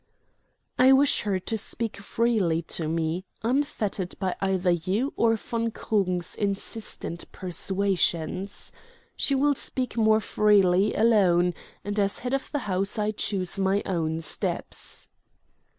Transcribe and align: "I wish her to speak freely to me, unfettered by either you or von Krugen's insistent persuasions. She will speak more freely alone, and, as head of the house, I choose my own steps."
"I 0.79 0.93
wish 0.93 1.21
her 1.21 1.37
to 1.39 1.57
speak 1.59 1.97
freely 1.97 2.63
to 2.73 2.87
me, 2.87 3.23
unfettered 3.43 4.15
by 4.17 4.35
either 4.41 4.71
you 4.71 5.13
or 5.15 5.35
von 5.35 5.69
Krugen's 5.69 6.33
insistent 6.33 7.31
persuasions. 7.31 8.71
She 9.15 9.35
will 9.35 9.53
speak 9.53 9.97
more 9.97 10.19
freely 10.19 10.95
alone, 10.95 11.53
and, 11.83 11.99
as 11.99 12.17
head 12.25 12.33
of 12.33 12.51
the 12.51 12.59
house, 12.65 12.97
I 12.97 13.11
choose 13.11 13.59
my 13.59 13.83
own 13.85 14.21
steps." 14.21 15.07